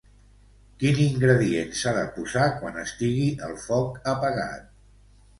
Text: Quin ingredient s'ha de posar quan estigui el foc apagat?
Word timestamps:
Quin 0.83 1.01
ingredient 1.01 1.75
s'ha 1.79 1.91
de 1.97 2.05
posar 2.15 2.45
quan 2.61 2.79
estigui 2.85 3.27
el 3.49 3.53
foc 3.65 4.01
apagat? 4.15 4.65